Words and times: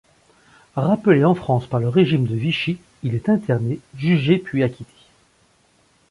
Rappelé 0.77 1.23
en 1.23 1.35
France 1.35 1.67
par 1.67 1.79
le 1.79 1.87
régime 1.87 2.25
de 2.25 2.33
Vichy, 2.35 2.79
il 3.03 3.13
est 3.13 3.29
interné, 3.29 3.79
jugé 3.95 4.39
puis 4.39 4.63
acquitté. 4.63 4.91